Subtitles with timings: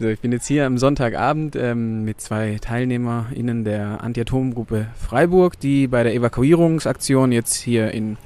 [0.00, 5.88] So, ich bin jetzt hier am Sonntagabend ähm, mit zwei TeilnehmerInnen der Anti-Atom-Gruppe Freiburg, die
[5.88, 8.16] bei der Evakuierungsaktion jetzt hier in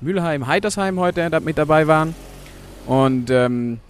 [0.00, 2.14] Mülheim, Heitersheim heute mit dabei waren.
[2.86, 3.80] Und ähm,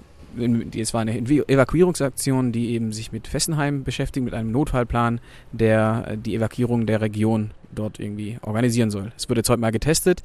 [0.74, 5.20] es war eine Evakuierungsaktion, die eben sich mit Fessenheim beschäftigt, mit einem Notfallplan,
[5.52, 9.12] der äh, die Evakuierung der Region dort irgendwie organisieren soll.
[9.14, 10.22] Es wird jetzt heute mal getestet.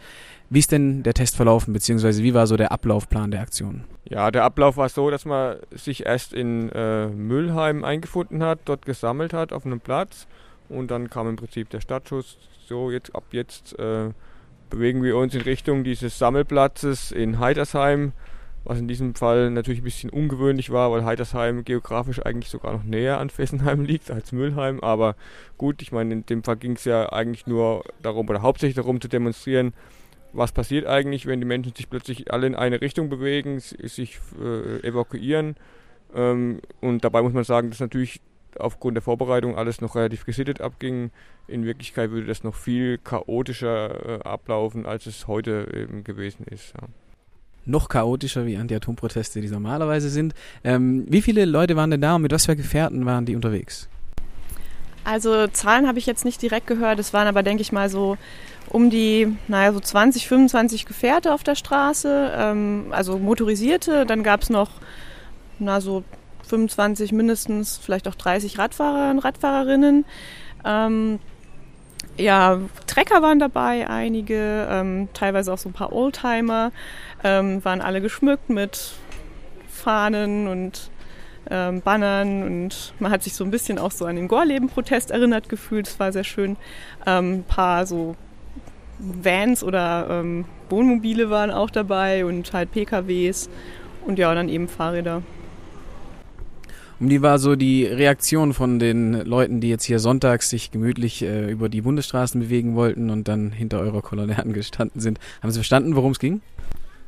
[0.50, 3.84] Wie ist denn der Test verlaufen, beziehungsweise wie war so der Ablaufplan der Aktion?
[4.12, 8.86] Ja, der Ablauf war so, dass man sich erst in äh, Müllheim eingefunden hat, dort
[8.86, 10.28] gesammelt hat auf einem Platz
[10.68, 12.38] und dann kam im Prinzip der Startschuss.
[12.68, 14.10] So, jetzt ab jetzt äh,
[14.70, 18.12] bewegen wir uns in Richtung dieses Sammelplatzes in Heidersheim
[18.64, 22.84] was in diesem Fall natürlich ein bisschen ungewöhnlich war, weil Heitersheim geografisch eigentlich sogar noch
[22.84, 24.80] näher an Fessenheim liegt als Müllheim.
[24.82, 25.16] Aber
[25.58, 29.02] gut, ich meine, in dem Fall ging es ja eigentlich nur darum, oder hauptsächlich darum
[29.02, 29.74] zu demonstrieren,
[30.34, 34.88] was passiert eigentlich, wenn die Menschen sich plötzlich alle in eine Richtung bewegen, sich äh,
[34.88, 35.56] evakuieren.
[36.16, 38.22] Ähm, und dabei muss man sagen, dass natürlich
[38.58, 41.12] aufgrund der Vorbereitung alles noch relativ gesittet abging.
[41.48, 46.74] In Wirklichkeit würde das noch viel chaotischer äh, ablaufen, als es heute eben gewesen ist.
[46.80, 46.88] Ja
[47.66, 50.34] noch chaotischer wie Anti-Atom-Proteste, die normalerweise sind.
[50.64, 53.88] Ähm, wie viele Leute waren denn da und mit was für Gefährten waren die unterwegs?
[55.04, 58.18] Also Zahlen habe ich jetzt nicht direkt gehört, es waren aber, denke ich mal, so
[58.70, 64.06] um die, naja, so 20, 25 Gefährte auf der Straße, ähm, also motorisierte.
[64.06, 64.70] Dann gab es noch,
[65.60, 66.04] na, so
[66.48, 70.06] 25 mindestens, vielleicht auch 30 Radfahrer und Radfahrerinnen.
[70.64, 71.20] Ähm,
[72.18, 76.72] ja, Trecker waren dabei, einige, ähm, teilweise auch so ein paar Oldtimer,
[77.24, 78.94] ähm, waren alle geschmückt mit
[79.70, 80.92] Fahnen und
[81.50, 85.50] ähm, Bannern und man hat sich so ein bisschen auch so an den Gorleben-Protest erinnert
[85.50, 85.88] gefühlt.
[85.88, 86.58] Es war sehr schön.
[87.06, 88.16] Ähm, ein paar so
[89.00, 93.50] Vans oder ähm, Wohnmobile waren auch dabei und halt PKWs
[94.06, 95.24] und ja, dann eben Fahrräder.
[97.00, 101.24] Und wie war so die Reaktion von den Leuten, die jetzt hier sonntags sich gemütlich
[101.24, 105.20] äh, über die Bundesstraßen bewegen wollten und dann hinter eurer Kolonne angestanden sind?
[105.42, 106.42] Haben Sie verstanden, worum es ging?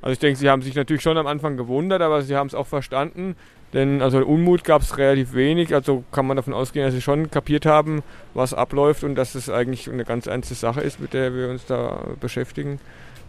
[0.04, 2.54] Also ich denke, sie haben sich natürlich schon am Anfang gewundert, aber sie haben es
[2.54, 3.38] auch verstanden.
[3.72, 7.32] Denn also Unmut gab es relativ wenig, also kann man davon ausgehen, dass sie schon
[7.32, 8.04] kapiert haben,
[8.34, 11.66] was abläuft und dass es eigentlich eine ganz ernste Sache ist, mit der wir uns
[11.66, 12.80] da beschäftigen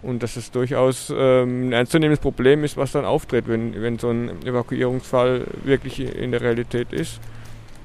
[0.02, 4.10] und dass es durchaus ähm, ein ernstzunehmendes Problem ist, was dann auftritt, wenn, wenn so
[4.10, 7.20] ein Evakuierungsfall wirklich in der Realität ist,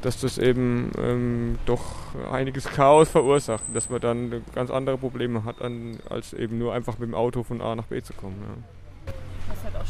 [0.02, 1.84] dass das eben ähm, doch
[2.32, 6.98] einiges Chaos verursacht, dass man dann ganz andere Probleme hat, an, als eben nur einfach
[6.98, 8.36] mit dem Auto von A nach B zu kommen.
[8.42, 8.79] Ja.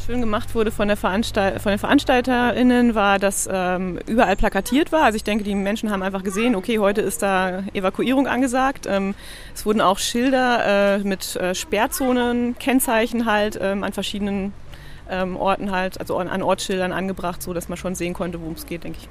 [0.06, 5.02] Schön gemacht wurde von, der Veranstalt von den VeranstalterInnen war, dass ähm, überall plakatiert war.
[5.02, 8.86] Also ich denke, die Menschen haben einfach gesehen, okay, heute ist da Evakuierung angesagt.
[8.88, 9.14] Ähm,
[9.54, 14.54] es wurden auch Schilder äh, mit äh, Sperrzonen, Kennzeichen halt ähm, an verschiedenen
[15.10, 18.64] ähm, Orten halt, also an, Ortsschildern angebracht, so dass man schon sehen konnte, worum es
[18.64, 19.08] geht, denke ich.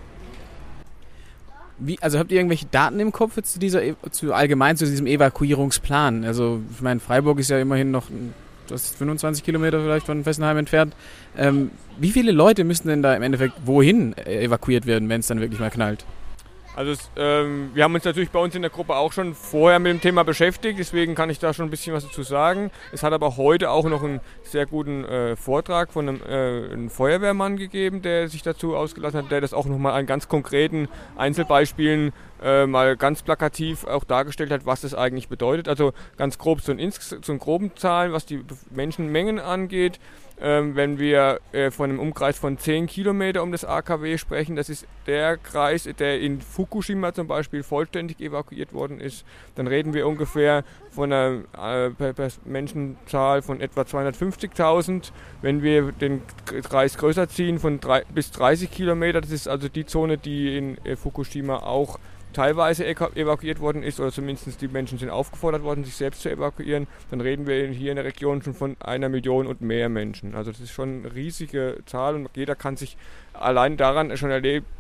[1.78, 5.06] Wie, also habt ihr irgendwelche Daten im Kopf zu dieser, e, zu allgemein zu diesem
[5.06, 6.26] Evakuierungsplan?
[6.26, 8.08] Also ich meine, Freiburg ist ja immerhin noch
[8.70, 10.96] das ist 25 Kilometer vielleicht von Fessenheim entfernt.
[11.38, 15.42] Ähm, wie viele Leute müssen denn da im Endeffekt wohin evakuiert werden, wenn es dann
[15.42, 16.06] wirklich mal knallt?
[16.80, 19.80] Also es, ähm, wir haben uns natürlich bei uns in der Gruppe auch schon vorher
[19.80, 22.72] mit dem Thema beschäftigt, deswegen kann ich da schon ein bisschen was dazu sagen.
[22.94, 26.90] Es hat aber heute auch noch einen sehr guten äh, Vortrag von einem, äh, einem,
[26.90, 30.88] Feuerwehrmann gegeben, der sich dazu ausgelassen hat, der das auch nochmal an ganz konkreten
[31.18, 32.14] Einzelbeispielen
[32.44, 35.68] äh, mal ganz plakativ auch dargestellt hat, was das eigentlich bedeutet.
[35.68, 40.00] Also ganz grob zu den, zu den groben Zahlen, was die Menschenmengen angeht
[40.42, 44.70] ähm, wenn wir äh, von einem Umkreis von 10 Kilometer um das AKW sprechen, das
[44.70, 50.08] ist der Kreis, der in Fukushima zum Beispiel vollständig evakuiert worden ist, dann reden wir
[50.08, 55.12] ungefähr von einer äh, Menschenzahl von etwa 250.000.
[55.42, 59.86] Wenn wir den Kreis größer ziehen, von drei, bis 30 Kilometer, das ist also die
[59.86, 62.00] Zone, die in äh, Fukushima auch
[62.34, 66.88] teilweise evakuiert worden ist oder zumindest die Menschen sind aufgefordert worden, sich selbst zu evakuieren,
[67.10, 70.36] dann reden wir hier in der Region schon von einer Million und mehr Menschen.
[70.36, 72.98] Also das ist schon eine riesige Zahl und jeder kann sich
[73.34, 74.32] allein daran schon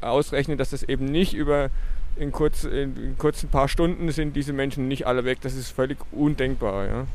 [0.02, 1.69] ausrechnen, dass das eben nicht über
[2.16, 5.40] in, kurz, in, kurzen paar Stunden sind diese Menschen nicht alle weg.
[5.42, 6.86] Das ist völlig undenkbar.
[6.86, 7.07] Ja.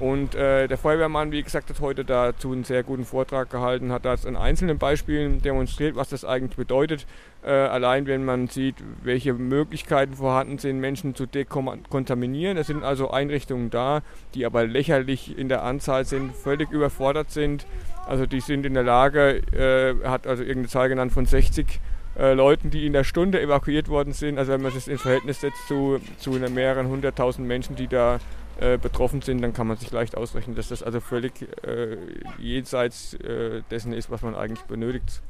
[0.00, 4.04] Und äh, der Feuerwehrmann, wie gesagt, hat heute dazu einen sehr guten Vortrag gehalten, hat
[4.04, 7.06] das in einzelnen Beispielen demonstriert, was das eigentlich bedeutet.
[7.44, 12.56] Äh, allein wenn man sieht, welche Möglichkeiten vorhanden sind, Menschen zu dekontaminieren.
[12.56, 14.02] Es sind also Einrichtungen da,
[14.34, 17.64] die aber lächerlich in der Anzahl sind, völlig überfordert sind.
[18.08, 21.80] Also die sind in der Lage, äh, hat also irgendeine Zahl genannt von 60
[22.18, 24.38] äh, Leuten, die in der Stunde evakuiert worden sind.
[24.38, 28.18] Also wenn man das ins Verhältnis setzt zu, zu mehreren hunderttausend Menschen, die da
[28.60, 31.32] äh, betroffen sind, dann kann man sich leicht ausrechnen, dass das also völlig
[31.66, 31.96] äh,
[32.38, 35.22] jenseits äh, dessen ist, was man eigentlich benötigt.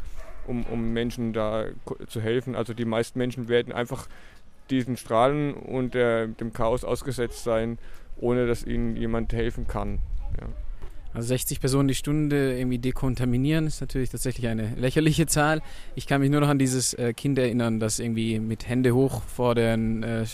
[0.46, 1.66] um, um Menschen da
[2.06, 2.54] zu helfen.
[2.54, 4.08] Also die meisten Menschen werden einfach
[4.70, 7.78] diesen Strahlen und dem Chaos ausgesetzt sein,
[8.16, 9.98] ohne dass ihnen jemand helfen kann.
[10.40, 10.46] Ja.
[11.14, 15.62] Also 60 Personen die Stunde irgendwie dekontaminieren ist natürlich tatsächlich eine lächerliche Zahl.
[15.94, 19.22] Ich kann mich nur noch an dieses äh, Kind erinnern, das irgendwie mit Hände hoch
[19.22, 20.24] vor den äh,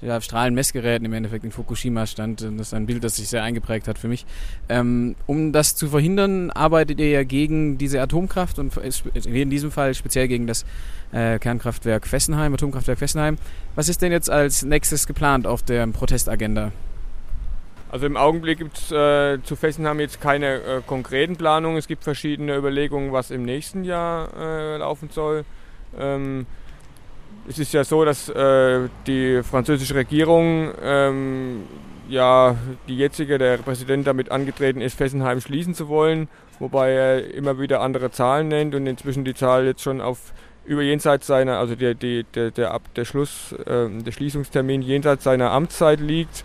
[0.00, 2.42] ja, Strahlenmessgeräten im Endeffekt in Fukushima stand.
[2.42, 4.26] Das ist ein Bild, das sich sehr eingeprägt hat für mich.
[4.68, 9.94] Ähm, um das zu verhindern, arbeitet ihr ja gegen diese Atomkraft und in diesem Fall
[9.94, 10.64] speziell gegen das
[11.12, 13.38] äh, Kernkraftwerk Fessenheim, Atomkraftwerk Fessenheim.
[13.74, 16.72] Was ist denn jetzt als nächstes geplant auf der Protestagenda?
[17.90, 21.78] Also im Augenblick gibt es äh, zu Fessenheim jetzt keine äh, konkreten Planungen.
[21.78, 25.44] Es gibt verschiedene Überlegungen, was im nächsten Jahr äh, laufen soll.
[25.98, 26.46] Ähm,
[27.48, 31.62] es ist ja so, dass äh, die französische Regierung, ähm,
[32.08, 32.56] ja,
[32.86, 36.28] die jetzige, der Präsident damit angetreten ist, Fessenheim schließen zu wollen,
[36.58, 40.32] wobei er immer wieder andere Zahlen nennt und inzwischen die Zahl jetzt schon auf
[40.64, 45.98] über jenseits seiner, also der, der, der, der, Schluss, äh, der Schließungstermin jenseits seiner Amtszeit
[45.98, 46.44] liegt.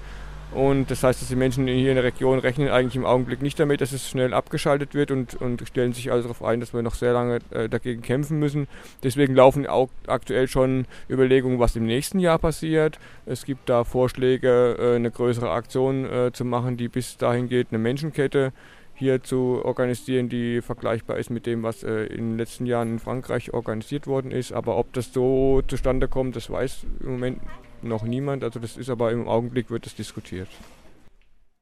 [0.54, 3.60] Und das heißt, dass die Menschen hier in der Region rechnen eigentlich im Augenblick nicht
[3.60, 6.84] damit, dass es schnell abgeschaltet wird und, und stellen sich also darauf ein, dass wir
[6.84, 8.68] noch sehr lange äh, dagegen kämpfen müssen.
[9.02, 13.00] Deswegen laufen auch aktuell schon Überlegungen, was im nächsten Jahr passiert.
[13.26, 17.68] Es gibt da Vorschläge, äh, eine größere Aktion äh, zu machen, die bis dahin geht,
[17.72, 18.54] eine Menschenkette
[18.96, 23.00] hier zu organisieren, die vergleichbar ist mit dem, was äh, in den letzten Jahren in
[23.00, 24.54] Frankreich organisiert worden ist.
[24.54, 27.42] Aber ob das so zustande kommt, das weiß im Moment
[27.84, 28.44] noch niemand.
[28.44, 30.50] Also das ist aber im Augenblick wird es diskutiert.